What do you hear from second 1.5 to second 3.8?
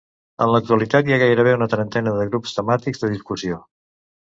una trentena de grups temàtics de discussió.